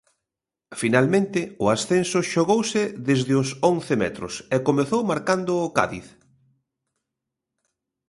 Finalmente, 0.81 1.41
o 1.63 1.65
ascenso 1.75 2.19
xogouse 2.31 2.83
desde 3.07 3.33
os 3.41 3.49
once 3.73 3.93
metros, 4.03 4.33
e 4.55 4.57
comezou 4.67 5.01
marcando 5.11 5.51
o 5.65 5.67
Cádiz. 5.77 6.07